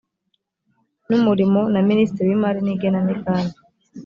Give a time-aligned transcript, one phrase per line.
[1.07, 3.57] n umurimo na minisitiri w imari n igenamigambi